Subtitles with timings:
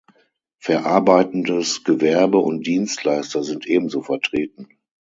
[0.57, 4.67] Verarbeitendes Gewerbe und Dienstleister sind ebenso vertreten.